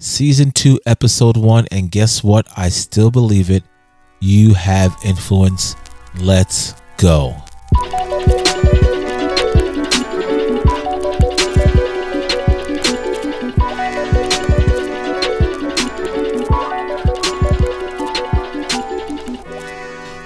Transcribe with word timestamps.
season 0.00 0.50
two, 0.50 0.80
episode 0.86 1.36
one. 1.36 1.66
And 1.70 1.90
guess 1.90 2.24
what? 2.24 2.48
I 2.56 2.70
still 2.70 3.10
believe 3.10 3.50
it. 3.50 3.62
You 4.20 4.54
have 4.54 4.96
influence. 5.04 5.76
Let's 6.18 6.74
go. 6.96 7.36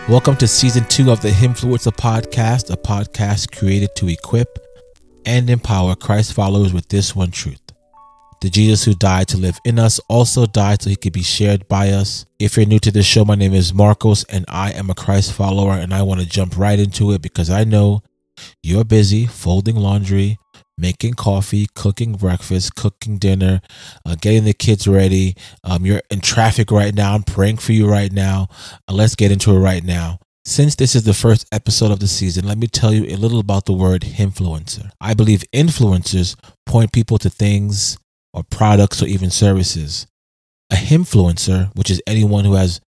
Welcome 0.07 0.37
to 0.37 0.47
season 0.47 0.85
two 0.85 1.11
of 1.11 1.23
the 1.23 1.31
Himfluencer 1.31 1.97
podcast, 1.97 2.71
a 2.71 2.77
podcast 2.77 3.57
created 3.57 3.97
to 3.97 4.09
equip 4.09 4.59
and 5.27 5.51
empower 5.51 5.97
Christ 5.97 6.35
followers 6.35 6.73
with 6.73 6.89
this 6.89 7.17
one 7.17 7.31
truth. 7.31 7.64
The 8.45 8.51
Jesus 8.51 8.85
who 8.85 8.93
died 8.93 9.29
to 9.29 9.39
live 9.39 9.59
in 9.65 9.79
us 9.79 9.99
also 10.07 10.45
died 10.45 10.83
so 10.83 10.91
he 10.91 10.97
could 10.97 11.15
be 11.15 11.23
shared 11.23 11.67
by 11.67 11.93
us. 11.93 12.27
If 12.39 12.59
you're 12.59 12.67
new 12.67 12.79
to 12.81 12.91
this 12.91 13.07
show, 13.07 13.25
my 13.25 13.37
name 13.37 13.55
is 13.55 13.73
Marcos 13.73 14.23
and 14.25 14.45
I 14.49 14.73
am 14.73 14.91
a 14.91 14.95
Christ 14.95 15.33
follower 15.33 15.73
and 15.73 15.95
I 15.95 16.03
want 16.03 16.21
to 16.21 16.27
jump 16.27 16.59
right 16.59 16.79
into 16.79 17.13
it 17.13 17.23
because 17.23 17.49
I 17.49 17.65
know 17.65 18.03
you're 18.63 18.85
busy 18.85 19.25
folding 19.25 19.77
laundry, 19.77 20.37
making 20.77 21.15
coffee, 21.15 21.69
cooking 21.75 22.17
breakfast, 22.17 22.75
cooking 22.75 23.17
dinner, 23.17 23.63
uh, 24.05 24.15
getting 24.21 24.45
the 24.45 24.53
kids 24.53 24.87
ready. 24.87 25.37
Um, 25.65 25.87
you're 25.87 26.03
in 26.11 26.21
traffic 26.21 26.71
right 26.71 26.95
now. 26.95 27.15
I'm 27.15 27.23
praying 27.23 27.57
for 27.57 27.73
you 27.73 27.89
right 27.89 28.13
now. 28.13 28.49
Uh, 28.87 28.93
let's 28.93 29.15
get 29.15 29.33
into 29.33 29.53
it 29.53 29.59
right 29.59 29.83
now. 29.83 30.19
Since 30.45 30.75
this 30.75 30.95
is 30.95 31.05
the 31.05 31.15
first 31.15 31.47
episode 31.51 31.93
of 31.93 32.01
the 32.01 32.09
season, 32.09 32.47
let 32.47 32.59
me 32.59 32.67
tell 32.67 32.93
you 32.93 33.05
a 33.05 33.17
little 33.17 33.41
about 33.41 33.65
the 33.65 33.73
word 33.73 34.03
influencer. 34.03 34.91
I 35.01 35.15
believe 35.15 35.45
influencers 35.55 36.37
point 36.67 36.93
people 36.93 37.17
to 37.17 37.31
things 37.31 37.97
or 38.35 38.43
products 38.43 39.03
or 39.03 39.07
even 39.07 39.31
services. 39.31 40.07
A 40.71 40.77
Himfluencer, 40.77 41.75
which 41.77 41.91
is 41.91 42.03
anyone 42.07 42.45
who 42.45 42.55
has 42.55 42.81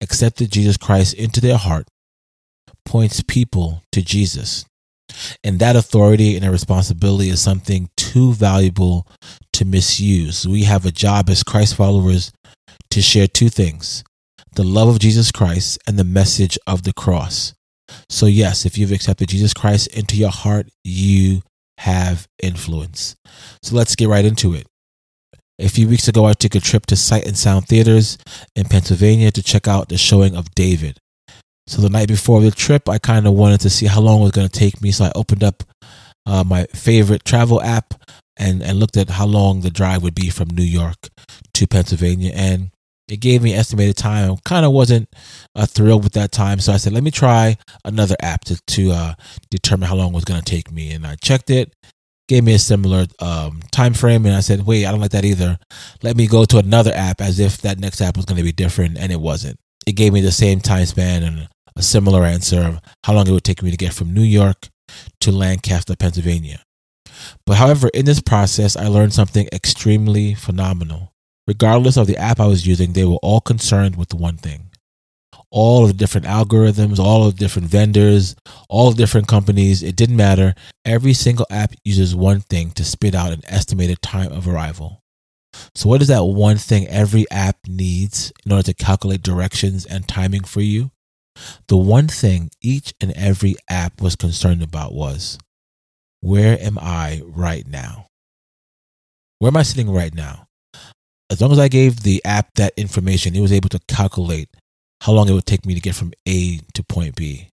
accepted 0.00 0.50
Jesus 0.50 0.76
Christ 0.76 1.14
into 1.14 1.40
their 1.40 1.58
heart, 1.58 1.86
points 2.84 3.22
people 3.22 3.82
to 3.92 4.02
Jesus. 4.02 4.64
And 5.44 5.58
that 5.60 5.76
authority 5.76 6.36
and 6.36 6.44
a 6.44 6.50
responsibility 6.50 7.28
is 7.28 7.40
something 7.40 7.90
too 7.96 8.32
valuable 8.32 9.06
to 9.52 9.64
misuse. 9.64 10.48
We 10.48 10.64
have 10.64 10.86
a 10.86 10.90
job 10.90 11.28
as 11.28 11.42
Christ 11.42 11.76
followers 11.76 12.32
to 12.90 13.02
share 13.02 13.26
two 13.26 13.48
things 13.48 14.02
the 14.54 14.64
love 14.64 14.88
of 14.88 15.00
Jesus 15.00 15.32
Christ 15.32 15.78
and 15.86 15.98
the 15.98 16.04
message 16.04 16.56
of 16.66 16.84
the 16.84 16.92
cross. 16.92 17.54
So, 18.08 18.26
yes, 18.26 18.64
if 18.64 18.78
you've 18.78 18.92
accepted 18.92 19.28
Jesus 19.28 19.52
Christ 19.52 19.88
into 19.88 20.16
your 20.16 20.30
heart, 20.30 20.68
you 20.84 21.42
have 21.78 22.28
influence. 22.40 23.16
So, 23.62 23.74
let's 23.74 23.96
get 23.96 24.08
right 24.08 24.24
into 24.24 24.54
it. 24.54 24.66
A 25.60 25.68
few 25.68 25.88
weeks 25.88 26.08
ago, 26.08 26.24
I 26.24 26.32
took 26.32 26.56
a 26.56 26.60
trip 26.60 26.86
to 26.86 26.96
Sight 26.96 27.26
and 27.26 27.38
Sound 27.38 27.68
Theaters 27.68 28.18
in 28.56 28.64
Pennsylvania 28.64 29.30
to 29.30 29.42
check 29.42 29.68
out 29.68 29.88
the 29.88 29.96
showing 29.96 30.36
of 30.36 30.52
David. 30.56 30.98
So 31.68 31.80
the 31.80 31.88
night 31.88 32.08
before 32.08 32.40
the 32.40 32.50
trip, 32.50 32.88
I 32.88 32.98
kind 32.98 33.26
of 33.26 33.34
wanted 33.34 33.60
to 33.60 33.70
see 33.70 33.86
how 33.86 34.00
long 34.00 34.20
it 34.20 34.24
was 34.24 34.32
going 34.32 34.48
to 34.48 34.58
take 34.58 34.82
me. 34.82 34.90
So 34.90 35.04
I 35.04 35.12
opened 35.14 35.44
up 35.44 35.62
uh, 36.26 36.42
my 36.42 36.64
favorite 36.74 37.24
travel 37.24 37.62
app 37.62 37.94
and, 38.36 38.62
and 38.62 38.80
looked 38.80 38.96
at 38.96 39.10
how 39.10 39.26
long 39.26 39.60
the 39.60 39.70
drive 39.70 40.02
would 40.02 40.14
be 40.14 40.28
from 40.28 40.48
New 40.48 40.64
York 40.64 41.08
to 41.54 41.66
Pennsylvania. 41.68 42.32
And 42.34 42.70
it 43.06 43.18
gave 43.18 43.42
me 43.42 43.54
estimated 43.54 43.96
time. 43.96 44.32
I 44.32 44.36
kind 44.44 44.66
of 44.66 44.72
wasn't 44.72 45.08
uh, 45.54 45.66
thrilled 45.66 46.02
with 46.02 46.14
that 46.14 46.32
time. 46.32 46.58
So 46.58 46.72
I 46.72 46.78
said, 46.78 46.92
let 46.92 47.04
me 47.04 47.12
try 47.12 47.58
another 47.84 48.16
app 48.20 48.44
to, 48.46 48.60
to 48.66 48.90
uh, 48.90 49.14
determine 49.50 49.88
how 49.88 49.94
long 49.94 50.12
it 50.12 50.14
was 50.14 50.24
going 50.24 50.40
to 50.40 50.50
take 50.50 50.72
me. 50.72 50.90
And 50.90 51.06
I 51.06 51.14
checked 51.16 51.48
it, 51.48 51.72
gave 52.28 52.44
me 52.44 52.54
a 52.54 52.58
similar 52.58 53.06
um, 53.20 53.60
time 53.70 53.94
frame. 53.94 54.26
And 54.26 54.34
I 54.34 54.40
said, 54.40 54.66
wait, 54.66 54.86
I 54.86 54.90
don't 54.90 55.00
like 55.00 55.10
that 55.12 55.24
either. 55.24 55.58
Let 56.02 56.16
me 56.16 56.26
go 56.26 56.44
to 56.44 56.58
another 56.58 56.92
app 56.94 57.20
as 57.20 57.38
if 57.38 57.58
that 57.58 57.78
next 57.78 58.00
app 58.00 58.16
was 58.16 58.24
going 58.24 58.38
to 58.38 58.42
be 58.42 58.52
different. 58.52 58.98
And 58.98 59.12
it 59.12 59.20
wasn't. 59.20 59.58
It 59.86 59.92
gave 59.92 60.12
me 60.12 60.20
the 60.20 60.32
same 60.32 60.60
time 60.60 60.86
span 60.86 61.22
and 61.22 61.48
a 61.76 61.82
similar 61.82 62.24
answer 62.24 62.60
of 62.60 62.80
how 63.04 63.14
long 63.14 63.28
it 63.28 63.32
would 63.32 63.44
take 63.44 63.62
me 63.62 63.70
to 63.70 63.76
get 63.76 63.92
from 63.92 64.14
New 64.14 64.22
York 64.22 64.68
to 65.20 65.32
Lancaster, 65.32 65.96
Pennsylvania. 65.96 66.62
But 67.46 67.56
however, 67.56 67.88
in 67.92 68.04
this 68.04 68.20
process, 68.20 68.76
I 68.76 68.86
learned 68.88 69.12
something 69.12 69.48
extremely 69.52 70.34
phenomenal. 70.34 71.12
Regardless 71.46 71.96
of 71.96 72.06
the 72.06 72.16
app 72.16 72.40
I 72.40 72.46
was 72.46 72.66
using, 72.66 72.92
they 72.92 73.04
were 73.04 73.18
all 73.22 73.40
concerned 73.40 73.96
with 73.96 74.14
one 74.14 74.36
thing. 74.36 74.70
All 75.56 75.84
of 75.84 75.88
the 75.88 75.94
different 75.94 76.26
algorithms, 76.26 76.98
all 76.98 77.28
of 77.28 77.36
the 77.36 77.38
different 77.38 77.68
vendors, 77.68 78.34
all 78.68 78.88
of 78.88 78.96
different 78.96 79.28
companies, 79.28 79.84
it 79.84 79.94
didn't 79.94 80.16
matter. 80.16 80.54
Every 80.84 81.14
single 81.14 81.46
app 81.48 81.74
uses 81.84 82.12
one 82.12 82.40
thing 82.40 82.72
to 82.72 82.84
spit 82.84 83.14
out 83.14 83.32
an 83.32 83.42
estimated 83.46 84.02
time 84.02 84.32
of 84.32 84.48
arrival. 84.48 85.00
So, 85.76 85.88
what 85.88 86.02
is 86.02 86.08
that 86.08 86.24
one 86.24 86.56
thing 86.56 86.88
every 86.88 87.30
app 87.30 87.58
needs 87.68 88.32
in 88.44 88.50
order 88.50 88.64
to 88.64 88.74
calculate 88.74 89.22
directions 89.22 89.86
and 89.86 90.08
timing 90.08 90.42
for 90.42 90.60
you? 90.60 90.90
The 91.68 91.76
one 91.76 92.08
thing 92.08 92.50
each 92.60 92.92
and 93.00 93.12
every 93.12 93.54
app 93.68 94.00
was 94.00 94.16
concerned 94.16 94.62
about 94.62 94.92
was 94.92 95.38
where 96.20 96.58
am 96.60 96.78
I 96.80 97.22
right 97.24 97.66
now? 97.66 98.06
Where 99.38 99.50
am 99.50 99.56
I 99.56 99.62
sitting 99.62 99.90
right 99.90 100.14
now? 100.14 100.46
As 101.30 101.40
long 101.40 101.52
as 101.52 101.58
I 101.58 101.68
gave 101.68 102.02
the 102.02 102.24
app 102.24 102.54
that 102.54 102.72
information, 102.76 103.34
it 103.34 103.40
was 103.40 103.52
able 103.52 103.68
to 103.70 103.80
calculate 103.88 104.48
how 105.04 105.12
long 105.12 105.28
it 105.28 105.34
would 105.34 105.44
take 105.44 105.66
me 105.66 105.74
to 105.74 105.82
get 105.82 105.94
from 105.94 106.14
A 106.26 106.60
to 106.72 106.82
point 106.82 107.14
B. 107.14 107.50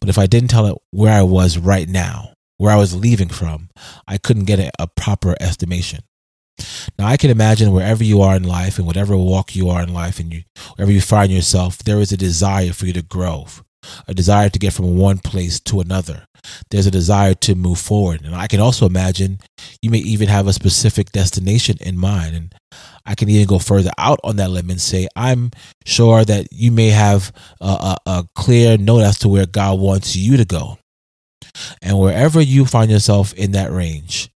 But 0.00 0.08
if 0.08 0.18
I 0.18 0.26
didn't 0.26 0.50
tell 0.50 0.66
it 0.66 0.76
where 0.90 1.12
I 1.12 1.22
was 1.22 1.56
right 1.56 1.88
now, 1.88 2.34
where 2.58 2.72
I 2.72 2.76
was 2.76 2.96
leaving 2.96 3.28
from, 3.28 3.68
I 4.08 4.18
couldn't 4.18 4.46
get 4.46 4.58
a, 4.58 4.72
a 4.80 4.88
proper 4.88 5.36
estimation. 5.40 6.00
Now, 6.98 7.06
I 7.06 7.16
can 7.16 7.30
imagine 7.30 7.70
wherever 7.70 8.02
you 8.02 8.20
are 8.22 8.34
in 8.34 8.42
life 8.42 8.78
and 8.78 8.86
whatever 8.86 9.16
walk 9.16 9.54
you 9.54 9.68
are 9.68 9.80
in 9.80 9.94
life 9.94 10.18
and 10.18 10.32
you, 10.32 10.42
wherever 10.74 10.90
you 10.90 11.00
find 11.00 11.30
yourself, 11.30 11.78
there 11.78 12.00
is 12.00 12.10
a 12.10 12.16
desire 12.16 12.72
for 12.72 12.86
you 12.86 12.92
to 12.94 13.02
grow, 13.02 13.46
a 14.08 14.14
desire 14.14 14.48
to 14.48 14.58
get 14.58 14.72
from 14.72 14.98
one 14.98 15.18
place 15.18 15.60
to 15.60 15.78
another. 15.78 16.24
There's 16.70 16.86
a 16.86 16.90
desire 16.90 17.34
to 17.34 17.54
move 17.54 17.78
forward. 17.78 18.22
And 18.24 18.34
I 18.34 18.48
can 18.48 18.58
also 18.58 18.86
imagine 18.86 19.38
you 19.80 19.90
may 19.90 19.98
even 19.98 20.26
have 20.26 20.48
a 20.48 20.52
specific 20.52 21.12
destination 21.12 21.76
in 21.80 21.96
mind. 21.96 22.34
And 22.34 22.54
I 23.04 23.14
can 23.14 23.28
even 23.28 23.46
go 23.46 23.58
further 23.58 23.90
out 23.98 24.20
on 24.24 24.36
that 24.36 24.50
limb 24.50 24.70
and 24.70 24.80
say, 24.80 25.08
I'm 25.16 25.50
sure 25.84 26.24
that 26.24 26.52
you 26.52 26.70
may 26.70 26.88
have 26.88 27.32
a, 27.60 27.66
a, 27.66 27.96
a 28.06 28.28
clear 28.34 28.76
note 28.76 29.02
as 29.02 29.18
to 29.20 29.28
where 29.28 29.46
God 29.46 29.80
wants 29.80 30.16
you 30.16 30.36
to 30.36 30.44
go. 30.44 30.78
And 31.82 31.98
wherever 31.98 32.40
you 32.40 32.64
find 32.64 32.90
yourself 32.90 33.32
in 33.34 33.52
that 33.52 33.72
range, 33.72 34.30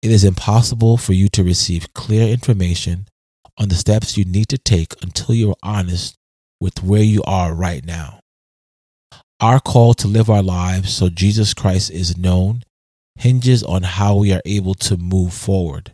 it 0.00 0.10
is 0.10 0.24
impossible 0.24 0.96
for 0.96 1.12
you 1.12 1.28
to 1.30 1.44
receive 1.44 1.92
clear 1.94 2.28
information 2.28 3.06
on 3.58 3.68
the 3.68 3.74
steps 3.74 4.16
you 4.16 4.24
need 4.24 4.48
to 4.48 4.58
take 4.58 4.94
until 5.02 5.34
you 5.34 5.50
are 5.50 5.56
honest 5.62 6.16
with 6.60 6.82
where 6.82 7.02
you 7.02 7.22
are 7.24 7.54
right 7.54 7.84
now. 7.84 8.20
Our 9.40 9.60
call 9.60 9.94
to 9.94 10.08
live 10.08 10.30
our 10.30 10.42
lives 10.42 10.94
so 10.94 11.08
Jesus 11.08 11.52
Christ 11.52 11.90
is 11.90 12.16
known 12.16 12.62
hinges 13.16 13.62
on 13.62 13.82
how 13.82 14.16
we 14.16 14.32
are 14.32 14.42
able 14.44 14.74
to 14.74 14.96
move 14.96 15.32
forward. 15.32 15.92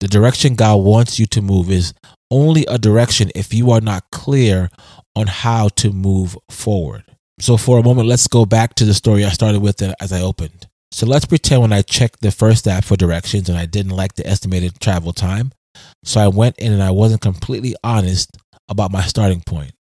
The 0.00 0.08
direction 0.08 0.54
God 0.54 0.76
wants 0.76 1.18
you 1.18 1.26
to 1.26 1.42
move 1.42 1.70
is 1.70 1.94
only 2.30 2.66
a 2.66 2.78
direction 2.78 3.30
if 3.34 3.54
you 3.54 3.70
are 3.70 3.80
not 3.80 4.10
clear 4.10 4.70
on 5.14 5.26
how 5.26 5.68
to 5.68 5.90
move 5.90 6.36
forward. 6.50 7.04
So, 7.38 7.56
for 7.56 7.78
a 7.78 7.82
moment, 7.82 8.08
let's 8.08 8.26
go 8.26 8.46
back 8.46 8.74
to 8.76 8.84
the 8.84 8.94
story 8.94 9.24
I 9.24 9.30
started 9.30 9.60
with 9.60 9.82
uh, 9.82 9.94
as 10.00 10.12
I 10.12 10.20
opened. 10.20 10.66
So 10.92 11.06
let's 11.06 11.26
pretend 11.26 11.62
when 11.62 11.72
I 11.74 11.82
checked 11.82 12.22
the 12.22 12.30
first 12.30 12.66
app 12.66 12.84
for 12.84 12.96
directions 12.96 13.48
and 13.48 13.58
I 13.58 13.66
didn't 13.66 13.92
like 13.92 14.14
the 14.14 14.26
estimated 14.26 14.80
travel 14.80 15.12
time. 15.12 15.52
So 16.04 16.20
I 16.20 16.28
went 16.28 16.56
in 16.58 16.72
and 16.72 16.82
I 16.82 16.90
wasn't 16.90 17.20
completely 17.20 17.74
honest 17.84 18.30
about 18.68 18.92
my 18.92 19.02
starting 19.02 19.42
point. 19.44 19.72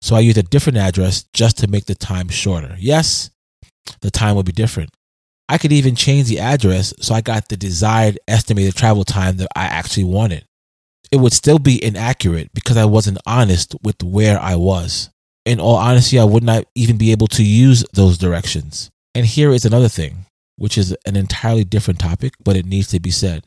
So 0.00 0.16
I 0.16 0.20
used 0.20 0.38
a 0.38 0.42
different 0.42 0.78
address 0.78 1.24
just 1.34 1.58
to 1.58 1.68
make 1.68 1.84
the 1.84 1.94
time 1.94 2.28
shorter. 2.28 2.74
Yes, 2.78 3.30
the 4.00 4.10
time 4.10 4.36
would 4.36 4.46
be 4.46 4.52
different. 4.52 4.90
I 5.48 5.58
could 5.58 5.72
even 5.72 5.94
change 5.94 6.28
the 6.28 6.40
address 6.40 6.92
so 7.00 7.14
I 7.14 7.20
got 7.20 7.48
the 7.48 7.56
desired 7.56 8.18
estimated 8.26 8.74
travel 8.74 9.04
time 9.04 9.36
that 9.36 9.48
I 9.54 9.64
actually 9.64 10.04
wanted. 10.04 10.44
It 11.12 11.18
would 11.18 11.32
still 11.32 11.58
be 11.58 11.82
inaccurate 11.82 12.50
because 12.52 12.76
I 12.76 12.84
wasn't 12.84 13.18
honest 13.26 13.74
with 13.82 14.02
where 14.02 14.40
I 14.40 14.56
was. 14.56 15.10
In 15.44 15.60
all 15.60 15.76
honesty, 15.76 16.18
I 16.18 16.24
would 16.24 16.42
not 16.42 16.64
even 16.74 16.98
be 16.98 17.12
able 17.12 17.28
to 17.28 17.44
use 17.44 17.84
those 17.92 18.18
directions. 18.18 18.90
And 19.14 19.24
here 19.24 19.52
is 19.52 19.64
another 19.64 19.88
thing 19.88 20.26
which 20.56 20.78
is 20.78 20.96
an 21.06 21.16
entirely 21.16 21.64
different 21.64 22.00
topic, 22.00 22.32
but 22.42 22.56
it 22.56 22.66
needs 22.66 22.88
to 22.88 23.00
be 23.00 23.10
said. 23.10 23.44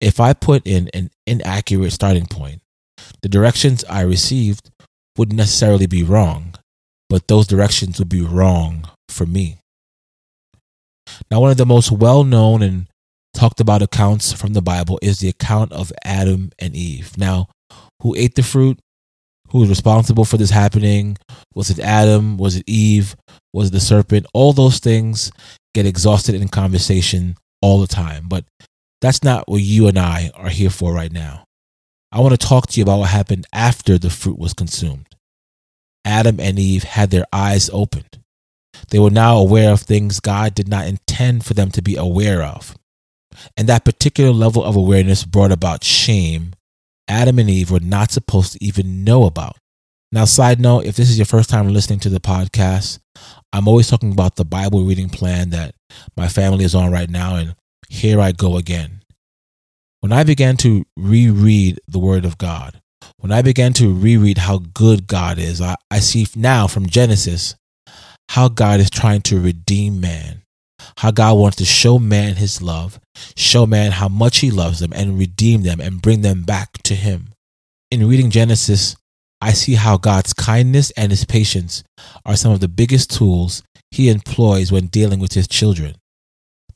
If 0.00 0.20
I 0.20 0.32
put 0.32 0.66
in 0.66 0.88
an 0.92 1.10
inaccurate 1.26 1.92
starting 1.92 2.26
point, 2.26 2.62
the 3.22 3.28
directions 3.28 3.84
I 3.84 4.00
received 4.02 4.70
wouldn't 5.16 5.36
necessarily 5.36 5.86
be 5.86 6.02
wrong, 6.02 6.54
but 7.08 7.28
those 7.28 7.46
directions 7.46 7.98
would 7.98 8.08
be 8.08 8.22
wrong 8.22 8.88
for 9.08 9.26
me. 9.26 9.58
Now, 11.30 11.40
one 11.40 11.50
of 11.50 11.56
the 11.56 11.66
most 11.66 11.90
well 11.90 12.24
known 12.24 12.62
and 12.62 12.86
talked 13.34 13.60
about 13.60 13.82
accounts 13.82 14.32
from 14.32 14.52
the 14.52 14.62
Bible 14.62 14.98
is 15.02 15.18
the 15.18 15.28
account 15.28 15.72
of 15.72 15.92
Adam 16.04 16.50
and 16.58 16.74
Eve. 16.74 17.18
Now, 17.18 17.48
who 18.00 18.14
ate 18.16 18.34
the 18.34 18.42
fruit? 18.42 18.78
Who 19.48 19.58
was 19.58 19.68
responsible 19.68 20.24
for 20.24 20.36
this 20.36 20.50
happening? 20.50 21.16
Was 21.54 21.70
it 21.70 21.78
Adam? 21.78 22.38
Was 22.38 22.56
it 22.56 22.64
Eve? 22.66 23.16
Was 23.52 23.68
it 23.68 23.72
the 23.72 23.80
serpent? 23.80 24.26
All 24.32 24.52
those 24.52 24.78
things 24.78 25.30
get 25.74 25.86
exhausted 25.86 26.34
in 26.34 26.48
conversation 26.48 27.36
all 27.60 27.80
the 27.80 27.86
time. 27.86 28.26
But 28.28 28.44
that's 29.00 29.22
not 29.22 29.48
what 29.48 29.60
you 29.60 29.86
and 29.86 29.98
I 29.98 30.30
are 30.34 30.48
here 30.48 30.70
for 30.70 30.92
right 30.92 31.12
now. 31.12 31.44
I 32.10 32.20
want 32.20 32.38
to 32.38 32.46
talk 32.46 32.68
to 32.68 32.80
you 32.80 32.84
about 32.84 33.00
what 33.00 33.10
happened 33.10 33.46
after 33.52 33.98
the 33.98 34.10
fruit 34.10 34.38
was 34.38 34.54
consumed. 34.54 35.06
Adam 36.04 36.38
and 36.38 36.58
Eve 36.58 36.84
had 36.84 37.10
their 37.10 37.24
eyes 37.32 37.70
opened. 37.72 38.20
They 38.90 38.98
were 38.98 39.10
now 39.10 39.36
aware 39.36 39.72
of 39.72 39.80
things 39.80 40.20
God 40.20 40.54
did 40.54 40.68
not 40.68 40.86
intend 40.86 41.44
for 41.44 41.54
them 41.54 41.70
to 41.72 41.82
be 41.82 41.96
aware 41.96 42.42
of. 42.42 42.76
And 43.56 43.68
that 43.68 43.84
particular 43.84 44.30
level 44.30 44.62
of 44.62 44.76
awareness 44.76 45.24
brought 45.24 45.52
about 45.52 45.84
shame 45.84 46.54
Adam 47.08 47.38
and 47.38 47.50
Eve 47.50 47.70
were 47.70 47.80
not 47.80 48.10
supposed 48.10 48.52
to 48.52 48.64
even 48.64 49.04
know 49.04 49.24
about. 49.24 49.56
Now, 50.10 50.24
side 50.24 50.60
note, 50.60 50.86
if 50.86 50.96
this 50.96 51.10
is 51.10 51.18
your 51.18 51.26
first 51.26 51.50
time 51.50 51.68
listening 51.68 51.98
to 52.00 52.08
the 52.08 52.20
podcast, 52.20 52.98
I'm 53.52 53.68
always 53.68 53.88
talking 53.88 54.12
about 54.12 54.36
the 54.36 54.44
Bible 54.44 54.84
reading 54.84 55.08
plan 55.08 55.50
that 55.50 55.74
my 56.16 56.28
family 56.28 56.64
is 56.64 56.74
on 56.74 56.90
right 56.90 57.10
now, 57.10 57.36
and 57.36 57.54
here 57.88 58.20
I 58.20 58.32
go 58.32 58.56
again. 58.56 59.02
When 60.00 60.12
I 60.12 60.24
began 60.24 60.56
to 60.58 60.84
reread 60.96 61.80
the 61.88 61.98
Word 61.98 62.24
of 62.24 62.38
God, 62.38 62.80
when 63.18 63.32
I 63.32 63.42
began 63.42 63.72
to 63.74 63.92
reread 63.92 64.38
how 64.38 64.58
good 64.58 65.06
God 65.06 65.38
is, 65.38 65.60
I, 65.60 65.76
I 65.90 65.98
see 65.98 66.26
now 66.36 66.66
from 66.66 66.86
Genesis 66.86 67.54
how 68.34 68.48
God 68.48 68.80
is 68.80 68.90
trying 68.90 69.22
to 69.22 69.38
redeem 69.38 70.00
man, 70.00 70.42
how 70.96 71.12
God 71.12 71.38
wants 71.38 71.56
to 71.58 71.64
show 71.64 72.00
man 72.00 72.34
his 72.34 72.60
love, 72.60 72.98
show 73.36 73.64
man 73.64 73.92
how 73.92 74.08
much 74.08 74.38
he 74.38 74.50
loves 74.50 74.80
them, 74.80 74.92
and 74.92 75.16
redeem 75.16 75.62
them 75.62 75.78
and 75.78 76.02
bring 76.02 76.22
them 76.22 76.42
back 76.42 76.82
to 76.82 76.96
him. 76.96 77.28
In 77.92 78.08
reading 78.08 78.30
Genesis, 78.30 78.96
I 79.40 79.52
see 79.52 79.74
how 79.74 79.98
God's 79.98 80.32
kindness 80.32 80.90
and 80.96 81.12
his 81.12 81.24
patience 81.24 81.84
are 82.26 82.34
some 82.34 82.50
of 82.50 82.58
the 82.58 82.66
biggest 82.66 83.16
tools 83.16 83.62
he 83.92 84.08
employs 84.08 84.72
when 84.72 84.88
dealing 84.88 85.20
with 85.20 85.34
his 85.34 85.46
children. 85.46 85.94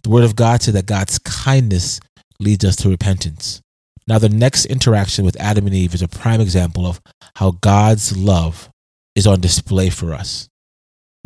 The 0.04 0.10
Word 0.10 0.22
of 0.22 0.36
God 0.36 0.62
said 0.62 0.74
that 0.74 0.86
God's 0.86 1.18
kindness 1.18 1.98
leads 2.38 2.64
us 2.64 2.76
to 2.76 2.88
repentance. 2.88 3.60
Now, 4.06 4.20
the 4.20 4.28
next 4.28 4.66
interaction 4.66 5.24
with 5.24 5.40
Adam 5.40 5.66
and 5.66 5.74
Eve 5.74 5.94
is 5.94 6.02
a 6.02 6.08
prime 6.08 6.40
example 6.40 6.86
of 6.86 7.00
how 7.34 7.50
God's 7.50 8.16
love 8.16 8.70
is 9.16 9.26
on 9.26 9.40
display 9.40 9.90
for 9.90 10.14
us. 10.14 10.48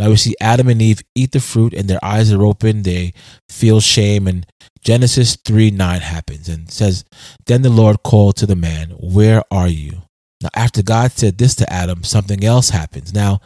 Now 0.02 0.10
we 0.10 0.16
see 0.16 0.34
Adam 0.40 0.66
and 0.66 0.82
Eve 0.82 1.00
eat 1.14 1.30
the 1.30 1.38
fruit 1.38 1.72
and 1.72 1.88
their 1.88 2.04
eyes 2.04 2.32
are 2.32 2.44
open. 2.44 2.82
They 2.82 3.12
feel 3.48 3.78
shame. 3.78 4.26
And 4.26 4.44
Genesis 4.80 5.36
3 5.44 5.70
9 5.70 6.00
happens 6.00 6.48
and 6.48 6.68
says, 6.68 7.04
Then 7.46 7.62
the 7.62 7.70
Lord 7.70 8.02
called 8.02 8.34
to 8.38 8.46
the 8.46 8.56
man, 8.56 8.90
Where 8.98 9.44
are 9.52 9.68
you? 9.68 10.02
Now, 10.42 10.48
after 10.56 10.82
God 10.82 11.12
said 11.12 11.38
this 11.38 11.54
to 11.54 11.72
Adam, 11.72 12.02
something 12.02 12.42
else 12.42 12.70
happens. 12.70 13.14
Now, 13.14 13.42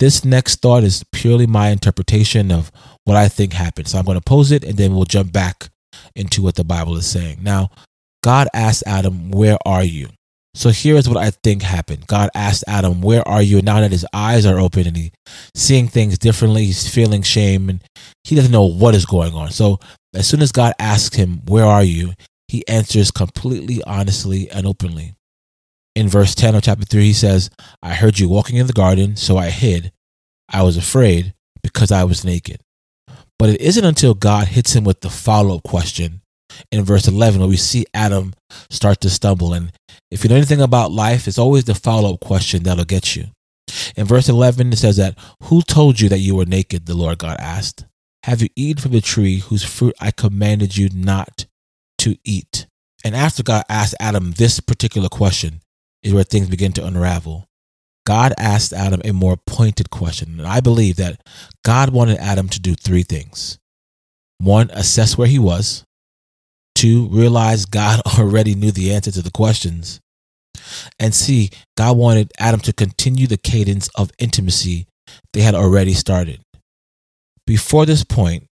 this 0.00 0.24
next 0.24 0.60
thought 0.60 0.82
is 0.82 1.04
purely 1.12 1.46
my 1.46 1.68
interpretation 1.68 2.50
of 2.50 2.72
what 3.04 3.16
I 3.16 3.28
think 3.28 3.52
happened. 3.52 3.86
So 3.86 3.96
I'm 3.96 4.04
going 4.04 4.18
to 4.18 4.24
pose 4.24 4.50
it 4.50 4.64
and 4.64 4.76
then 4.76 4.96
we'll 4.96 5.04
jump 5.04 5.32
back 5.32 5.68
into 6.16 6.42
what 6.42 6.56
the 6.56 6.64
Bible 6.64 6.96
is 6.96 7.06
saying. 7.06 7.38
Now, 7.42 7.70
God 8.24 8.48
asked 8.52 8.82
Adam, 8.88 9.30
Where 9.30 9.56
are 9.64 9.84
you? 9.84 10.08
So 10.54 10.68
here 10.68 10.96
is 10.96 11.08
what 11.08 11.16
I 11.16 11.30
think 11.30 11.62
happened. 11.62 12.06
God 12.06 12.28
asked 12.34 12.64
Adam, 12.68 13.00
Where 13.00 13.26
are 13.26 13.42
you? 13.42 13.58
And 13.58 13.66
now 13.66 13.80
that 13.80 13.90
his 13.90 14.06
eyes 14.12 14.44
are 14.44 14.58
open 14.60 14.86
and 14.86 14.96
he's 14.96 15.10
seeing 15.54 15.88
things 15.88 16.18
differently, 16.18 16.66
he's 16.66 16.92
feeling 16.92 17.22
shame 17.22 17.68
and 17.70 17.82
he 18.24 18.34
doesn't 18.34 18.52
know 18.52 18.66
what 18.66 18.94
is 18.94 19.06
going 19.06 19.32
on. 19.34 19.50
So 19.50 19.80
as 20.14 20.26
soon 20.26 20.42
as 20.42 20.52
God 20.52 20.74
asks 20.78 21.16
him, 21.16 21.40
Where 21.46 21.64
are 21.64 21.84
you? 21.84 22.12
he 22.52 22.68
answers 22.68 23.10
completely 23.10 23.82
honestly 23.84 24.50
and 24.50 24.66
openly. 24.66 25.14
In 25.94 26.06
verse 26.06 26.34
10 26.34 26.54
of 26.54 26.62
chapter 26.62 26.84
3, 26.84 27.02
he 27.02 27.12
says, 27.14 27.48
I 27.82 27.94
heard 27.94 28.18
you 28.18 28.28
walking 28.28 28.56
in 28.56 28.66
the 28.66 28.74
garden, 28.74 29.16
so 29.16 29.38
I 29.38 29.48
hid. 29.48 29.90
I 30.50 30.62
was 30.62 30.76
afraid 30.76 31.32
because 31.62 31.90
I 31.90 32.04
was 32.04 32.26
naked. 32.26 32.60
But 33.38 33.48
it 33.48 33.60
isn't 33.62 33.84
until 33.86 34.12
God 34.12 34.48
hits 34.48 34.76
him 34.76 34.84
with 34.84 35.00
the 35.00 35.08
follow 35.08 35.56
up 35.56 35.62
question 35.62 36.20
in 36.70 36.84
verse 36.84 37.08
11 37.08 37.40
where 37.40 37.48
we 37.48 37.56
see 37.56 37.86
Adam 37.94 38.34
start 38.70 39.00
to 39.00 39.10
stumble. 39.10 39.52
And 39.52 39.72
if 40.10 40.24
you 40.24 40.30
know 40.30 40.36
anything 40.36 40.60
about 40.60 40.92
life, 40.92 41.26
it's 41.28 41.38
always 41.38 41.64
the 41.64 41.74
follow 41.74 42.14
up 42.14 42.20
question 42.20 42.62
that'll 42.62 42.84
get 42.84 43.16
you. 43.16 43.26
In 43.96 44.06
verse 44.06 44.28
11, 44.28 44.72
it 44.72 44.76
says 44.76 44.96
that, 44.96 45.18
Who 45.44 45.62
told 45.62 46.00
you 46.00 46.08
that 46.08 46.18
you 46.18 46.34
were 46.34 46.44
naked? 46.44 46.86
The 46.86 46.94
Lord 46.94 47.18
God 47.18 47.38
asked. 47.40 47.84
Have 48.24 48.40
you 48.40 48.48
eaten 48.54 48.80
from 48.80 48.92
the 48.92 49.00
tree 49.00 49.38
whose 49.38 49.64
fruit 49.64 49.94
I 50.00 50.10
commanded 50.12 50.76
you 50.76 50.88
not 50.94 51.46
to 51.98 52.16
eat? 52.24 52.66
And 53.04 53.16
after 53.16 53.42
God 53.42 53.64
asked 53.68 53.96
Adam 53.98 54.32
this 54.32 54.60
particular 54.60 55.08
question, 55.08 55.60
is 56.02 56.12
where 56.12 56.24
things 56.24 56.48
begin 56.48 56.72
to 56.72 56.84
unravel. 56.84 57.46
God 58.04 58.34
asked 58.36 58.72
Adam 58.72 59.00
a 59.04 59.12
more 59.12 59.36
pointed 59.36 59.90
question. 59.90 60.38
And 60.38 60.46
I 60.46 60.60
believe 60.60 60.96
that 60.96 61.20
God 61.64 61.90
wanted 61.90 62.18
Adam 62.18 62.48
to 62.48 62.60
do 62.60 62.74
three 62.74 63.04
things 63.04 63.58
one, 64.38 64.70
assess 64.72 65.16
where 65.16 65.28
he 65.28 65.38
was, 65.38 65.84
Two, 66.82 67.06
realize 67.10 67.64
God 67.64 68.00
already 68.18 68.56
knew 68.56 68.72
the 68.72 68.92
answer 68.92 69.12
to 69.12 69.22
the 69.22 69.30
questions. 69.30 70.00
And 70.98 71.14
C, 71.14 71.50
God 71.76 71.96
wanted 71.96 72.32
Adam 72.40 72.58
to 72.58 72.72
continue 72.72 73.28
the 73.28 73.36
cadence 73.36 73.88
of 73.94 74.10
intimacy 74.18 74.88
they 75.32 75.42
had 75.42 75.54
already 75.54 75.94
started. 75.94 76.40
Before 77.46 77.86
this 77.86 78.02
point, 78.02 78.48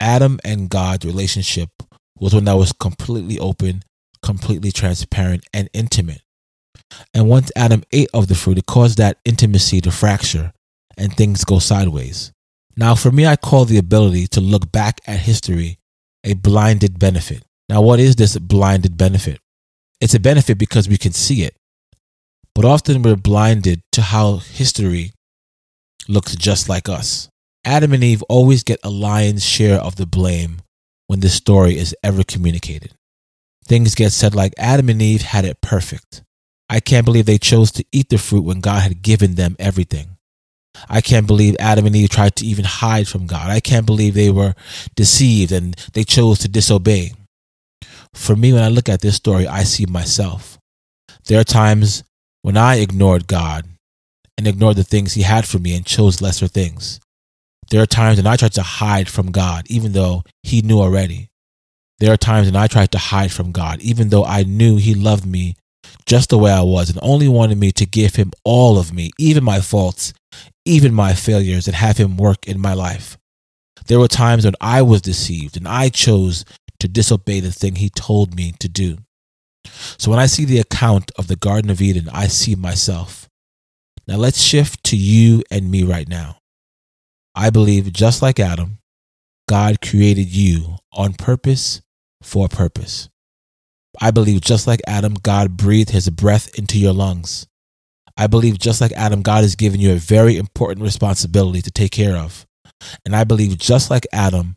Adam 0.00 0.40
and 0.44 0.68
God's 0.68 1.06
relationship 1.06 1.70
was 2.18 2.34
one 2.34 2.46
that 2.46 2.56
was 2.56 2.72
completely 2.72 3.38
open, 3.38 3.84
completely 4.24 4.72
transparent, 4.72 5.44
and 5.54 5.70
intimate. 5.72 6.22
And 7.14 7.28
once 7.28 7.52
Adam 7.54 7.84
ate 7.92 8.10
of 8.12 8.26
the 8.26 8.34
fruit, 8.34 8.58
it 8.58 8.66
caused 8.66 8.98
that 8.98 9.18
intimacy 9.24 9.80
to 9.82 9.92
fracture 9.92 10.52
and 10.96 11.16
things 11.16 11.44
go 11.44 11.60
sideways. 11.60 12.32
Now, 12.76 12.96
for 12.96 13.12
me, 13.12 13.24
I 13.24 13.36
call 13.36 13.66
the 13.66 13.78
ability 13.78 14.26
to 14.28 14.40
look 14.40 14.72
back 14.72 15.00
at 15.06 15.20
history 15.20 15.78
a 16.24 16.34
blinded 16.34 16.98
benefit. 16.98 17.44
Now, 17.68 17.82
what 17.82 18.00
is 18.00 18.16
this 18.16 18.36
blinded 18.38 18.96
benefit? 18.96 19.40
It's 20.00 20.14
a 20.14 20.20
benefit 20.20 20.58
because 20.58 20.88
we 20.88 20.96
can 20.96 21.12
see 21.12 21.42
it, 21.42 21.56
but 22.54 22.64
often 22.64 23.02
we're 23.02 23.16
blinded 23.16 23.82
to 23.92 24.02
how 24.02 24.36
history 24.36 25.12
looks 26.08 26.34
just 26.36 26.68
like 26.68 26.88
us. 26.88 27.28
Adam 27.64 27.92
and 27.92 28.02
Eve 28.02 28.22
always 28.28 28.62
get 28.62 28.80
a 28.82 28.90
lion's 28.90 29.44
share 29.44 29.78
of 29.78 29.96
the 29.96 30.06
blame 30.06 30.62
when 31.08 31.20
this 31.20 31.34
story 31.34 31.76
is 31.76 31.94
ever 32.02 32.22
communicated. 32.24 32.94
Things 33.64 33.94
get 33.94 34.12
said 34.12 34.34
like 34.34 34.54
Adam 34.56 34.88
and 34.88 35.02
Eve 35.02 35.22
had 35.22 35.44
it 35.44 35.60
perfect. 35.60 36.22
I 36.70 36.80
can't 36.80 37.04
believe 37.04 37.26
they 37.26 37.38
chose 37.38 37.70
to 37.72 37.84
eat 37.92 38.08
the 38.08 38.18
fruit 38.18 38.44
when 38.44 38.60
God 38.60 38.82
had 38.82 39.02
given 39.02 39.34
them 39.34 39.56
everything. 39.58 40.16
I 40.88 41.00
can't 41.00 41.26
believe 41.26 41.56
Adam 41.58 41.86
and 41.86 41.96
Eve 41.96 42.10
tried 42.10 42.36
to 42.36 42.46
even 42.46 42.64
hide 42.64 43.08
from 43.08 43.26
God. 43.26 43.50
I 43.50 43.60
can't 43.60 43.86
believe 43.86 44.14
they 44.14 44.30
were 44.30 44.54
deceived 44.94 45.50
and 45.50 45.74
they 45.92 46.04
chose 46.04 46.38
to 46.40 46.48
disobey. 46.48 47.12
For 48.14 48.36
me, 48.36 48.52
when 48.52 48.62
I 48.62 48.68
look 48.68 48.88
at 48.88 49.00
this 49.00 49.16
story, 49.16 49.46
I 49.46 49.64
see 49.64 49.86
myself. 49.86 50.58
There 51.26 51.40
are 51.40 51.44
times 51.44 52.04
when 52.42 52.56
I 52.56 52.76
ignored 52.76 53.26
God 53.26 53.66
and 54.36 54.46
ignored 54.46 54.76
the 54.76 54.84
things 54.84 55.14
He 55.14 55.22
had 55.22 55.46
for 55.46 55.58
me 55.58 55.76
and 55.76 55.84
chose 55.84 56.22
lesser 56.22 56.48
things. 56.48 57.00
There 57.70 57.82
are 57.82 57.86
times 57.86 58.16
when 58.16 58.26
I 58.26 58.36
tried 58.36 58.54
to 58.54 58.62
hide 58.62 59.08
from 59.08 59.30
God, 59.30 59.66
even 59.68 59.92
though 59.92 60.24
He 60.42 60.62
knew 60.62 60.80
already. 60.80 61.28
There 61.98 62.12
are 62.12 62.16
times 62.16 62.46
when 62.46 62.56
I 62.56 62.66
tried 62.66 62.92
to 62.92 62.98
hide 62.98 63.32
from 63.32 63.52
God, 63.52 63.80
even 63.80 64.08
though 64.08 64.24
I 64.24 64.44
knew 64.44 64.76
He 64.76 64.94
loved 64.94 65.26
me 65.26 65.56
just 66.06 66.30
the 66.30 66.38
way 66.38 66.50
I 66.50 66.62
was 66.62 66.88
and 66.88 66.98
only 67.02 67.28
wanted 67.28 67.58
me 67.58 67.72
to 67.72 67.86
give 67.86 68.14
Him 68.14 68.32
all 68.44 68.78
of 68.78 68.92
me, 68.92 69.10
even 69.18 69.44
my 69.44 69.60
faults, 69.60 70.14
even 70.64 70.94
my 70.94 71.12
failures, 71.12 71.66
and 71.66 71.76
have 71.76 71.98
Him 71.98 72.16
work 72.16 72.46
in 72.46 72.60
my 72.60 72.74
life. 72.74 73.18
There 73.86 73.98
were 73.98 74.08
times 74.08 74.44
when 74.44 74.54
I 74.60 74.82
was 74.82 75.02
deceived 75.02 75.56
and 75.56 75.66
I 75.66 75.88
chose 75.88 76.44
to 76.80 76.88
disobey 76.88 77.40
the 77.40 77.52
thing 77.52 77.76
he 77.76 77.90
told 77.90 78.34
me 78.34 78.52
to 78.60 78.68
do. 78.68 78.98
So 79.98 80.10
when 80.10 80.20
I 80.20 80.26
see 80.26 80.44
the 80.44 80.60
account 80.60 81.10
of 81.18 81.26
the 81.26 81.36
Garden 81.36 81.70
of 81.70 81.80
Eden, 81.80 82.08
I 82.12 82.28
see 82.28 82.54
myself. 82.54 83.28
Now 84.06 84.16
let's 84.16 84.40
shift 84.40 84.84
to 84.84 84.96
you 84.96 85.42
and 85.50 85.70
me 85.70 85.82
right 85.82 86.08
now. 86.08 86.38
I 87.34 87.50
believe, 87.50 87.92
just 87.92 88.22
like 88.22 88.40
Adam, 88.40 88.78
God 89.48 89.80
created 89.80 90.28
you 90.28 90.76
on 90.92 91.12
purpose 91.12 91.82
for 92.22 92.48
purpose. 92.48 93.08
I 94.00 94.10
believe, 94.10 94.40
just 94.40 94.66
like 94.66 94.80
Adam, 94.86 95.14
God 95.14 95.56
breathed 95.56 95.90
his 95.90 96.08
breath 96.10 96.58
into 96.58 96.78
your 96.78 96.92
lungs. 96.92 97.46
I 98.16 98.26
believe, 98.26 98.58
just 98.58 98.80
like 98.80 98.92
Adam, 98.92 99.22
God 99.22 99.42
has 99.42 99.56
given 99.56 99.80
you 99.80 99.92
a 99.92 99.96
very 99.96 100.36
important 100.36 100.82
responsibility 100.82 101.62
to 101.62 101.70
take 101.70 101.92
care 101.92 102.16
of. 102.16 102.46
And 103.04 103.14
I 103.14 103.24
believe, 103.24 103.56
just 103.58 103.90
like 103.90 104.06
Adam, 104.12 104.56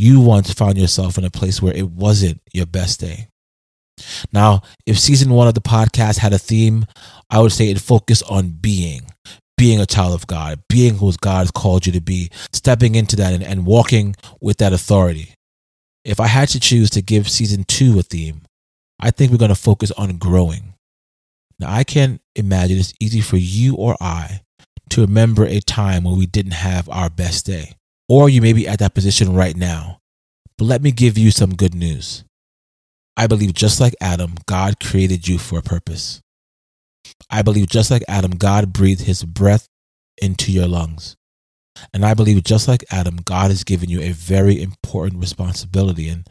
you 0.00 0.18
once 0.18 0.50
found 0.54 0.78
yourself 0.78 1.18
in 1.18 1.24
a 1.24 1.30
place 1.30 1.60
where 1.60 1.76
it 1.76 1.90
wasn't 1.90 2.40
your 2.54 2.64
best 2.64 3.00
day. 3.00 3.28
Now, 4.32 4.62
if 4.86 4.98
season 4.98 5.30
one 5.30 5.46
of 5.46 5.52
the 5.52 5.60
podcast 5.60 6.16
had 6.16 6.32
a 6.32 6.38
theme, 6.38 6.86
I 7.28 7.40
would 7.40 7.52
say 7.52 7.68
it 7.68 7.82
focused 7.82 8.22
on 8.30 8.48
being, 8.48 9.02
being 9.58 9.78
a 9.78 9.84
child 9.84 10.14
of 10.14 10.26
God, 10.26 10.62
being 10.70 10.96
who 10.96 11.12
God 11.20 11.40
has 11.40 11.50
called 11.50 11.84
you 11.84 11.92
to 11.92 12.00
be, 12.00 12.30
stepping 12.50 12.94
into 12.94 13.14
that 13.16 13.34
and, 13.34 13.42
and 13.42 13.66
walking 13.66 14.16
with 14.40 14.56
that 14.56 14.72
authority. 14.72 15.34
If 16.02 16.18
I 16.18 16.28
had 16.28 16.48
to 16.48 16.60
choose 16.60 16.88
to 16.90 17.02
give 17.02 17.28
season 17.28 17.64
two 17.64 17.98
a 17.98 18.02
theme, 18.02 18.40
I 18.98 19.10
think 19.10 19.30
we're 19.30 19.36
going 19.38 19.50
to 19.50 19.54
focus 19.54 19.90
on 19.92 20.16
growing. 20.16 20.72
Now, 21.58 21.70
I 21.70 21.84
can't 21.84 22.22
imagine 22.34 22.78
it's 22.78 22.94
easy 23.00 23.20
for 23.20 23.36
you 23.36 23.74
or 23.74 23.98
I 24.00 24.40
to 24.88 25.02
remember 25.02 25.44
a 25.44 25.60
time 25.60 26.04
when 26.04 26.18
we 26.18 26.24
didn't 26.24 26.52
have 26.52 26.88
our 26.88 27.10
best 27.10 27.44
day 27.44 27.74
or 28.10 28.28
you 28.28 28.42
may 28.42 28.52
be 28.52 28.66
at 28.66 28.80
that 28.80 28.92
position 28.92 29.34
right 29.34 29.56
now. 29.56 30.00
But 30.58 30.64
let 30.64 30.82
me 30.82 30.90
give 30.90 31.16
you 31.16 31.30
some 31.30 31.54
good 31.54 31.76
news. 31.76 32.24
I 33.16 33.28
believe 33.28 33.54
just 33.54 33.80
like 33.80 33.94
Adam, 34.00 34.34
God 34.46 34.80
created 34.80 35.28
you 35.28 35.38
for 35.38 35.60
a 35.60 35.62
purpose. 35.62 36.20
I 37.30 37.42
believe 37.42 37.68
just 37.68 37.88
like 37.88 38.02
Adam, 38.08 38.32
God 38.32 38.72
breathed 38.72 39.02
his 39.02 39.22
breath 39.22 39.68
into 40.20 40.50
your 40.50 40.66
lungs. 40.66 41.14
And 41.94 42.04
I 42.04 42.14
believe 42.14 42.42
just 42.42 42.66
like 42.66 42.84
Adam, 42.90 43.18
God 43.24 43.52
has 43.52 43.62
given 43.62 43.88
you 43.88 44.00
a 44.00 44.10
very 44.10 44.60
important 44.60 45.20
responsibility. 45.20 46.08
And 46.08 46.26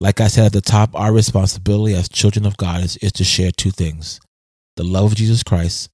like 0.00 0.20
I 0.20 0.26
said 0.26 0.46
at 0.46 0.52
the 0.52 0.60
top, 0.60 0.90
our 0.96 1.12
responsibility 1.12 1.94
as 1.94 2.08
children 2.08 2.44
of 2.44 2.56
God 2.56 2.82
is, 2.82 2.96
is 2.96 3.12
to 3.12 3.24
share 3.24 3.52
two 3.52 3.70
things 3.70 4.18
the 4.76 4.82
love 4.82 5.12
of 5.12 5.14
Jesus 5.14 5.44
Christ 5.44 5.88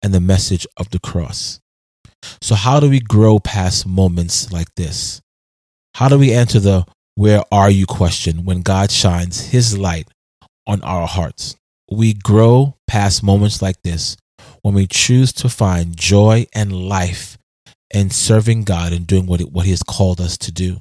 and 0.00 0.14
the 0.14 0.20
message 0.20 0.64
of 0.76 0.90
the 0.90 1.00
cross. 1.00 1.58
So, 2.40 2.54
how 2.54 2.80
do 2.80 2.88
we 2.88 3.00
grow 3.00 3.38
past 3.38 3.86
moments 3.86 4.52
like 4.52 4.74
this? 4.74 5.20
How 5.94 6.08
do 6.08 6.18
we 6.18 6.32
answer 6.32 6.60
the 6.60 6.86
where 7.14 7.42
are 7.52 7.70
you 7.70 7.86
question 7.86 8.44
when 8.44 8.62
God 8.62 8.90
shines 8.90 9.40
his 9.48 9.78
light 9.78 10.08
on 10.66 10.82
our 10.82 11.06
hearts? 11.06 11.56
We 11.90 12.14
grow 12.14 12.76
past 12.86 13.22
moments 13.22 13.62
like 13.62 13.80
this 13.82 14.16
when 14.62 14.74
we 14.74 14.86
choose 14.86 15.32
to 15.34 15.48
find 15.48 15.96
joy 15.96 16.46
and 16.54 16.72
life 16.72 17.38
in 17.92 18.10
serving 18.10 18.64
God 18.64 18.92
and 18.92 19.06
doing 19.06 19.26
what, 19.26 19.40
what 19.42 19.64
he 19.64 19.70
has 19.70 19.82
called 19.82 20.20
us 20.20 20.36
to 20.38 20.52
do. 20.52 20.80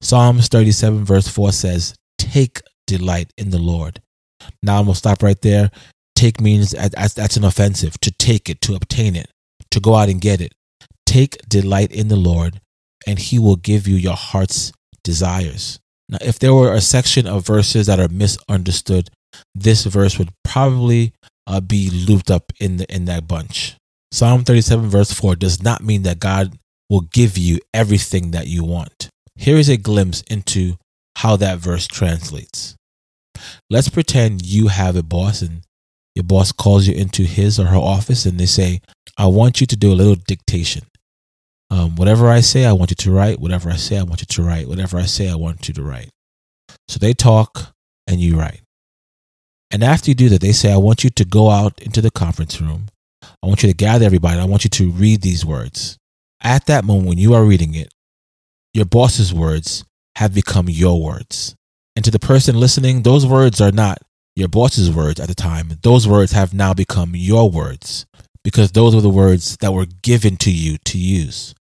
Psalms 0.00 0.48
37, 0.48 1.04
verse 1.04 1.28
4 1.28 1.52
says, 1.52 1.94
Take 2.18 2.62
delight 2.86 3.30
in 3.36 3.50
the 3.50 3.58
Lord. 3.58 4.00
Now 4.62 4.78
I'm 4.78 4.84
going 4.84 4.94
to 4.94 4.98
stop 4.98 5.22
right 5.22 5.40
there. 5.40 5.70
Take 6.14 6.40
means 6.40 6.70
that's 6.70 7.36
an 7.36 7.44
offensive 7.44 7.98
to 8.00 8.10
take 8.10 8.48
it, 8.48 8.60
to 8.62 8.74
obtain 8.74 9.16
it, 9.16 9.28
to 9.74 9.80
go 9.80 9.94
out 9.94 10.08
and 10.08 10.20
get 10.20 10.40
it. 10.40 10.52
Take 11.06 11.36
delight 11.48 11.92
in 11.92 12.08
the 12.08 12.16
Lord, 12.16 12.60
and 13.06 13.18
he 13.18 13.38
will 13.38 13.56
give 13.56 13.86
you 13.86 13.96
your 13.96 14.16
heart's 14.16 14.72
desires. 15.02 15.78
Now, 16.08 16.18
if 16.20 16.38
there 16.38 16.54
were 16.54 16.72
a 16.72 16.80
section 16.80 17.26
of 17.26 17.46
verses 17.46 17.86
that 17.86 18.00
are 18.00 18.08
misunderstood, 18.08 19.10
this 19.54 19.84
verse 19.84 20.18
would 20.18 20.30
probably 20.42 21.12
uh, 21.46 21.60
be 21.60 21.90
looped 21.90 22.30
up 22.30 22.52
in 22.58 22.78
the 22.78 22.94
in 22.94 23.04
that 23.06 23.28
bunch. 23.28 23.76
Psalm 24.12 24.44
37 24.44 24.88
verse 24.88 25.12
4 25.12 25.34
does 25.34 25.62
not 25.62 25.82
mean 25.82 26.02
that 26.04 26.20
God 26.20 26.56
will 26.88 27.00
give 27.00 27.36
you 27.36 27.58
everything 27.72 28.30
that 28.30 28.46
you 28.46 28.62
want. 28.64 29.08
Here 29.34 29.56
is 29.56 29.68
a 29.68 29.76
glimpse 29.76 30.22
into 30.30 30.76
how 31.16 31.36
that 31.36 31.58
verse 31.58 31.86
translates. 31.86 32.76
Let's 33.68 33.88
pretend 33.88 34.46
you 34.46 34.68
have 34.68 34.94
a 34.94 35.02
boss 35.02 35.42
and 35.42 35.62
your 36.14 36.24
boss 36.24 36.52
calls 36.52 36.86
you 36.86 36.94
into 36.94 37.24
his 37.24 37.58
or 37.58 37.66
her 37.66 37.76
office 37.76 38.24
and 38.24 38.38
they 38.38 38.46
say, 38.46 38.80
I 39.18 39.26
want 39.26 39.60
you 39.60 39.66
to 39.66 39.76
do 39.76 39.92
a 39.92 39.94
little 39.94 40.14
dictation. 40.14 40.84
Um, 41.70 41.96
whatever 41.96 42.28
I 42.28 42.40
say, 42.40 42.64
I 42.64 42.72
want 42.72 42.90
you 42.90 42.96
to 42.96 43.10
write. 43.10 43.40
Whatever 43.40 43.70
I 43.70 43.76
say, 43.76 43.98
I 43.98 44.04
want 44.04 44.20
you 44.20 44.26
to 44.26 44.42
write. 44.42 44.68
Whatever 44.68 44.98
I 44.98 45.06
say, 45.06 45.28
I 45.28 45.34
want 45.34 45.66
you 45.66 45.74
to 45.74 45.82
write. 45.82 46.10
So 46.88 46.98
they 46.98 47.14
talk 47.14 47.74
and 48.06 48.20
you 48.20 48.38
write. 48.38 48.60
And 49.70 49.82
after 49.82 50.10
you 50.10 50.14
do 50.14 50.28
that, 50.28 50.40
they 50.40 50.52
say, 50.52 50.72
I 50.72 50.76
want 50.76 51.02
you 51.02 51.10
to 51.10 51.24
go 51.24 51.50
out 51.50 51.80
into 51.82 52.00
the 52.00 52.10
conference 52.10 52.60
room. 52.60 52.86
I 53.42 53.46
want 53.46 53.62
you 53.62 53.68
to 53.68 53.74
gather 53.74 54.04
everybody. 54.04 54.38
I 54.38 54.44
want 54.44 54.64
you 54.64 54.70
to 54.70 54.90
read 54.90 55.22
these 55.22 55.44
words. 55.44 55.98
At 56.42 56.66
that 56.66 56.84
moment, 56.84 57.08
when 57.08 57.18
you 57.18 57.34
are 57.34 57.44
reading 57.44 57.74
it, 57.74 57.92
your 58.72 58.84
boss's 58.84 59.32
words 59.34 59.84
have 60.16 60.34
become 60.34 60.68
your 60.68 61.02
words. 61.02 61.56
And 61.96 62.04
to 62.04 62.10
the 62.10 62.18
person 62.18 62.60
listening, 62.60 63.02
those 63.02 63.26
words 63.26 63.60
are 63.60 63.72
not 63.72 63.98
your 64.36 64.48
boss's 64.48 64.90
words 64.90 65.20
at 65.20 65.28
the 65.28 65.34
time. 65.34 65.78
Those 65.82 66.08
words 66.08 66.32
have 66.32 66.54
now 66.54 66.74
become 66.74 67.12
your 67.14 67.50
words 67.50 68.06
because 68.42 68.72
those 68.72 68.94
were 68.94 69.00
the 69.00 69.08
words 69.08 69.56
that 69.58 69.72
were 69.72 69.86
given 70.02 70.36
to 70.38 70.50
you 70.50 70.78
to 70.84 70.98
use. 70.98 71.54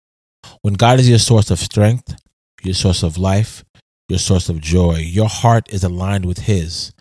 When 0.61 0.73
God 0.73 0.99
is 0.99 1.09
your 1.09 1.19
source 1.19 1.51
of 1.51 1.59
strength, 1.59 2.15
your 2.63 2.73
source 2.73 3.03
of 3.03 3.17
life, 3.17 3.63
your 4.09 4.19
source 4.19 4.49
of 4.49 4.59
joy, 4.59 4.97
your 4.97 5.29
heart 5.29 5.71
is 5.71 5.83
aligned 5.83 6.25
with 6.25 6.39
His. 6.39 6.93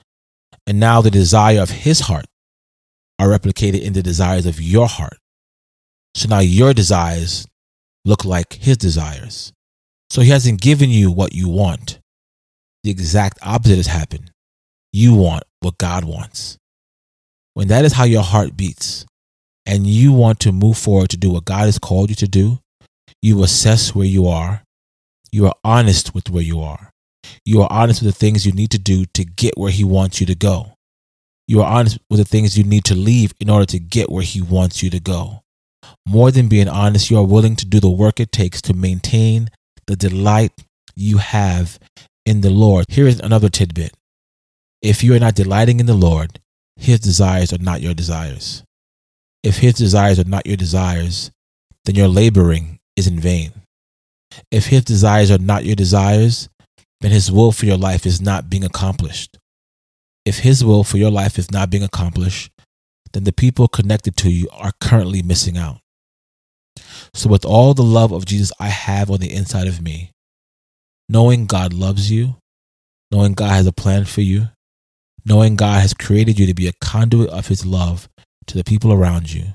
And 0.66 0.78
now 0.78 1.00
the 1.00 1.10
desire 1.10 1.60
of 1.60 1.70
his 1.70 2.00
heart 2.00 2.26
are 3.18 3.28
replicated 3.28 3.82
in 3.82 3.92
the 3.92 4.02
desires 4.02 4.46
of 4.46 4.60
your 4.60 4.86
heart. 4.86 5.18
So 6.14 6.28
now 6.28 6.40
your 6.40 6.74
desires 6.74 7.46
look 8.04 8.24
like 8.24 8.54
his 8.54 8.76
desires. 8.76 9.52
So 10.10 10.20
he 10.20 10.30
hasn't 10.30 10.60
given 10.60 10.90
you 10.90 11.10
what 11.10 11.32
you 11.32 11.48
want. 11.48 11.98
The 12.84 12.90
exact 12.90 13.38
opposite 13.42 13.76
has 13.76 13.86
happened. 13.86 14.31
You 14.92 15.14
want 15.14 15.44
what 15.60 15.78
God 15.78 16.04
wants. 16.04 16.58
When 17.54 17.68
that 17.68 17.84
is 17.84 17.94
how 17.94 18.04
your 18.04 18.22
heart 18.22 18.56
beats, 18.56 19.06
and 19.66 19.86
you 19.86 20.12
want 20.12 20.40
to 20.40 20.52
move 20.52 20.76
forward 20.76 21.10
to 21.10 21.16
do 21.16 21.30
what 21.30 21.44
God 21.44 21.66
has 21.66 21.78
called 21.78 22.10
you 22.10 22.16
to 22.16 22.28
do, 22.28 22.58
you 23.20 23.42
assess 23.42 23.94
where 23.94 24.06
you 24.06 24.26
are. 24.26 24.62
You 25.30 25.46
are 25.46 25.54
honest 25.64 26.14
with 26.14 26.28
where 26.28 26.42
you 26.42 26.60
are. 26.60 26.90
You 27.44 27.62
are 27.62 27.68
honest 27.70 28.02
with 28.02 28.12
the 28.12 28.18
things 28.18 28.44
you 28.44 28.52
need 28.52 28.70
to 28.72 28.78
do 28.78 29.06
to 29.14 29.24
get 29.24 29.56
where 29.56 29.70
He 29.70 29.84
wants 29.84 30.20
you 30.20 30.26
to 30.26 30.34
go. 30.34 30.72
You 31.46 31.62
are 31.62 31.70
honest 31.70 31.98
with 32.10 32.18
the 32.18 32.24
things 32.24 32.58
you 32.58 32.64
need 32.64 32.84
to 32.86 32.94
leave 32.94 33.32
in 33.40 33.48
order 33.48 33.66
to 33.66 33.78
get 33.78 34.10
where 34.10 34.22
He 34.22 34.42
wants 34.42 34.82
you 34.82 34.90
to 34.90 35.00
go. 35.00 35.40
More 36.06 36.30
than 36.30 36.48
being 36.48 36.68
honest, 36.68 37.10
you 37.10 37.18
are 37.18 37.24
willing 37.24 37.56
to 37.56 37.66
do 37.66 37.80
the 37.80 37.90
work 37.90 38.20
it 38.20 38.32
takes 38.32 38.60
to 38.62 38.74
maintain 38.74 39.48
the 39.86 39.96
delight 39.96 40.52
you 40.94 41.18
have 41.18 41.78
in 42.26 42.40
the 42.40 42.50
Lord. 42.50 42.86
Here 42.88 43.06
is 43.06 43.20
another 43.20 43.48
tidbit. 43.48 43.94
If 44.82 45.04
you 45.04 45.14
are 45.14 45.20
not 45.20 45.34
delighting 45.34 45.80
in 45.80 45.86
the 45.86 45.94
Lord, 45.94 46.40
His 46.76 47.00
desires 47.00 47.52
are 47.52 47.58
not 47.58 47.80
your 47.80 47.94
desires. 47.94 48.64
If 49.42 49.58
His 49.58 49.74
desires 49.74 50.18
are 50.18 50.28
not 50.28 50.46
your 50.46 50.56
desires, 50.56 51.30
then 51.84 51.94
your 51.94 52.08
laboring 52.08 52.80
is 52.96 53.06
in 53.06 53.18
vain. 53.20 53.52
If 54.50 54.66
His 54.66 54.84
desires 54.84 55.30
are 55.30 55.38
not 55.38 55.64
your 55.64 55.76
desires, 55.76 56.48
then 57.02 57.10
his 57.10 57.30
will 57.30 57.52
for 57.52 57.66
your 57.66 57.76
life 57.76 58.06
is 58.06 58.20
not 58.20 58.48
being 58.48 58.64
accomplished. 58.64 59.36
If 60.24 60.38
his 60.38 60.64
will 60.64 60.84
for 60.84 60.98
your 60.98 61.10
life 61.10 61.36
is 61.36 61.50
not 61.50 61.68
being 61.68 61.82
accomplished, 61.82 62.52
then 63.12 63.24
the 63.24 63.32
people 63.32 63.66
connected 63.66 64.16
to 64.18 64.30
you 64.30 64.48
are 64.52 64.70
currently 64.80 65.20
missing 65.20 65.58
out. 65.58 65.80
So, 67.12 67.28
with 67.28 67.44
all 67.44 67.74
the 67.74 67.82
love 67.82 68.12
of 68.12 68.24
Jesus 68.24 68.52
I 68.58 68.68
have 68.68 69.10
on 69.10 69.18
the 69.18 69.34
inside 69.34 69.66
of 69.66 69.82
me, 69.82 70.12
knowing 71.08 71.46
God 71.46 71.74
loves 71.74 72.10
you, 72.10 72.36
knowing 73.10 73.34
God 73.34 73.50
has 73.50 73.66
a 73.66 73.72
plan 73.72 74.04
for 74.04 74.20
you, 74.20 74.48
knowing 75.24 75.56
God 75.56 75.80
has 75.80 75.94
created 75.94 76.38
you 76.38 76.46
to 76.46 76.54
be 76.54 76.68
a 76.68 76.72
conduit 76.80 77.30
of 77.30 77.48
his 77.48 77.64
love 77.64 78.08
to 78.46 78.56
the 78.56 78.64
people 78.64 78.92
around 78.92 79.32
you, 79.32 79.54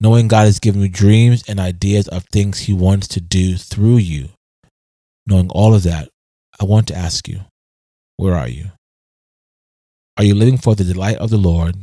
knowing 0.00 0.28
God 0.28 0.46
has 0.46 0.58
given 0.58 0.82
you 0.82 0.88
dreams 0.88 1.44
and 1.48 1.60
ideas 1.60 2.08
of 2.08 2.24
things 2.32 2.60
he 2.60 2.72
wants 2.72 3.08
to 3.08 3.20
do 3.20 3.56
through 3.56 3.98
you, 3.98 4.30
knowing 5.26 5.50
all 5.50 5.74
of 5.74 5.82
that, 5.82 6.08
I 6.60 6.64
want 6.64 6.88
to 6.88 6.96
ask 6.96 7.28
you, 7.28 7.40
where 8.16 8.34
are 8.34 8.48
you? 8.48 8.72
Are 10.16 10.24
you 10.24 10.34
living 10.34 10.58
for 10.58 10.74
the 10.74 10.84
delight 10.84 11.18
of 11.18 11.30
the 11.30 11.36
Lord? 11.36 11.76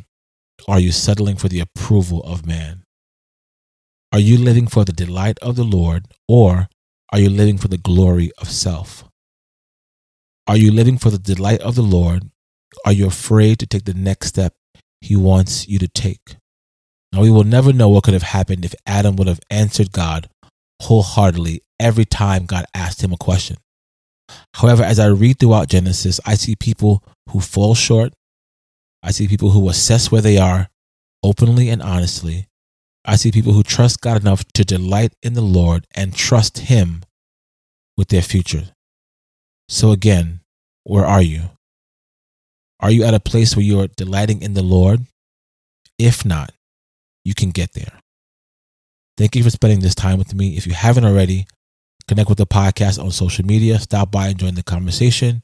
Or 0.68 0.76
are 0.76 0.80
you 0.80 0.92
settling 0.92 1.36
for 1.38 1.48
the 1.48 1.60
approval 1.62 2.22
of 2.24 2.46
man? 2.46 2.84
Are 4.12 4.20
you 4.20 4.38
living 4.38 4.68
for 4.68 4.86
the 4.86 4.94
delight 4.94 5.38
of 5.42 5.56
the 5.56 5.64
Lord 5.64 6.08
or 6.28 6.70
are 7.12 7.20
you 7.20 7.30
living 7.30 7.58
for 7.58 7.68
the 7.68 7.78
glory 7.78 8.32
of 8.38 8.50
self? 8.50 9.04
Are 10.48 10.58
you 10.58 10.72
living 10.72 10.98
for 10.98 11.10
the 11.10 11.20
delight 11.20 11.62
of 11.62 11.76
the 11.76 11.82
Lord? 11.82 12.30
Are 12.86 12.92
you 12.92 13.08
afraid 13.08 13.60
to 13.60 13.66
take 13.66 13.86
the 13.86 13.94
next 13.94 14.28
step 14.28 14.54
he 15.02 15.16
wants 15.16 15.68
you 15.68 15.80
to 15.80 15.88
take? 15.88 16.38
Now, 17.12 17.22
we 17.22 17.32
will 17.32 17.44
never 17.44 17.72
know 17.72 17.90
what 17.90 18.04
could 18.04 18.14
have 18.14 18.24
happened 18.24 18.66
if 18.66 18.76
Adam 18.86 19.16
would 19.16 19.28
have 19.28 19.40
answered 19.50 19.92
God 19.92 20.28
wholeheartedly 20.82 21.62
every 21.80 22.06
time 22.06 22.46
God 22.46 22.66
asked 22.74 23.04
him 23.04 23.14
a 23.14 23.18
question. 23.18 23.58
However, 24.56 24.84
as 24.84 25.00
I 25.00 25.08
read 25.08 25.40
throughout 25.40 25.70
Genesis, 25.70 26.20
I 26.26 26.36
see 26.36 26.56
people 26.56 27.04
who 27.30 27.40
fall 27.40 27.76
short. 27.76 28.14
I 29.04 29.12
see 29.12 29.28
people 29.28 29.52
who 29.52 29.70
assess 29.70 30.12
where 30.12 30.22
they 30.22 30.38
are 30.38 30.70
openly 31.24 31.70
and 31.70 31.82
honestly. 31.82 32.48
I 33.06 33.18
see 33.18 33.32
people 33.32 33.54
who 33.54 33.64
trust 33.64 34.02
God 34.02 34.20
enough 34.20 34.44
to 34.54 34.66
delight 34.66 35.14
in 35.22 35.34
the 35.34 35.42
Lord 35.42 35.86
and 35.94 36.14
trust 36.16 36.58
Him 36.58 37.04
with 37.98 38.08
their 38.08 38.24
future. 38.24 38.72
So, 39.70 39.92
again, 39.92 40.42
where 40.84 41.06
are 41.06 41.22
you? 41.22 41.52
Are 42.86 42.92
you 42.92 43.04
at 43.04 43.16
a 43.16 43.20
place 43.20 43.56
where 43.56 43.66
you're 43.66 43.88
delighting 43.88 44.44
in 44.44 44.54
the 44.54 44.62
Lord? 44.62 45.08
If 45.98 46.24
not, 46.24 46.52
you 47.24 47.34
can 47.34 47.50
get 47.50 47.74
there. 47.74 48.00
Thank 49.18 49.36
you 49.36 49.42
for 49.42 49.50
spending 49.50 49.80
this 49.80 49.96
time 49.96 50.20
with 50.20 50.36
me. 50.36 50.56
If 50.56 50.68
you 50.68 50.74
haven't 50.74 51.04
already, 51.04 51.48
connect 52.08 52.30
with 52.30 52.38
the 52.38 52.46
podcast 52.46 53.04
on 53.04 53.10
social 53.10 53.44
media, 53.44 53.80
stop 53.80 54.12
by 54.12 54.28
and 54.28 54.38
join 54.38 54.54
the 54.54 54.62
conversation 54.62 55.42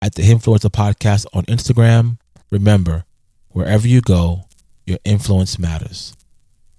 at 0.00 0.14
the 0.14 0.22
Himfluencer 0.22 0.70
Podcast 0.70 1.26
on 1.34 1.44
Instagram. 1.44 2.16
Remember, 2.50 3.04
wherever 3.50 3.86
you 3.86 4.00
go, 4.00 4.46
your 4.86 4.96
influence 5.04 5.58
matters. 5.58 6.16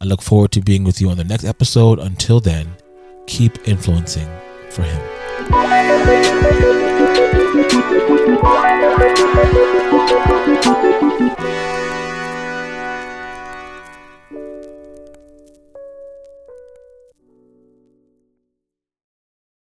I 0.02 0.06
look 0.06 0.24
forward 0.24 0.52
to 0.54 0.62
being 0.62 0.84
with 0.84 1.00
you 1.00 1.12
on 1.12 1.18
the 1.18 1.24
next 1.24 1.44
episode. 1.44 2.00
Until 2.00 2.40
then, 2.40 2.76
keep 3.28 3.68
influencing 3.68 4.30
for 4.72 4.82
Him. 4.82 5.00